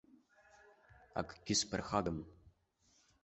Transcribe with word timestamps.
Акгьы 1.19 1.55
сԥырхагам. 1.59 2.19